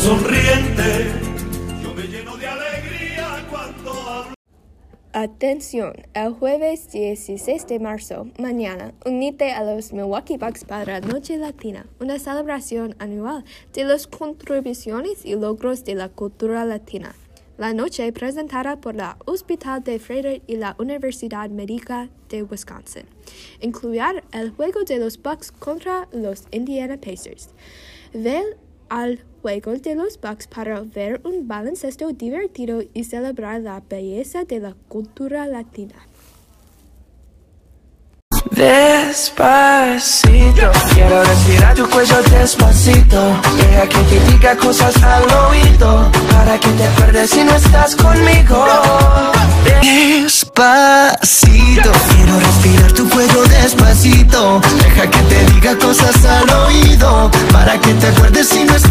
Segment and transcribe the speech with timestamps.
[0.00, 1.12] sonriente.
[1.82, 4.34] Yo me lleno de alegría cuando hablo.
[5.12, 11.84] Atención, el jueves 16 de marzo, mañana, unite a los Milwaukee Bucks para Noche Latina,
[12.00, 13.44] una celebración anual
[13.74, 17.14] de las contribuciones y logros de la cultura latina.
[17.58, 23.04] La noche presentada por la Hospital de Frederick y la Universidad Médica de Wisconsin.
[23.60, 27.50] Incluir el juego de los Bucks contra los Indiana Pacers.
[28.14, 28.56] Del
[28.90, 34.60] al juego de los Bucks para ver un baloncesto divertido y celebrar la belleza de
[34.60, 35.94] la cultura latina.
[38.50, 43.40] Despacito, quiero respirar tu cuello despacito.
[43.56, 48.66] Deja que te diga cosas al oído, para que te acuerdes si no estás conmigo.
[49.82, 54.60] Despacito, quiero respirar tu cuello despacito.
[54.82, 57.69] Deja que te diga cosas al oído, para
[58.00, 58.89] te acuerdes si no.